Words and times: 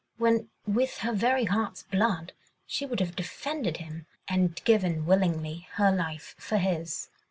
when 0.17 0.49
with 0.65 0.97
her 1.05 1.13
very 1.13 1.45
heart's 1.45 1.83
blood, 1.83 2.33
she 2.65 2.87
would 2.87 2.99
have 2.99 3.15
defended 3.15 3.77
him 3.77 4.07
and 4.27 4.59
given 4.65 5.05
willingly 5.05 5.67
her 5.73 5.91
life 5.91 6.33
for 6.39 6.57
his. 6.57 7.09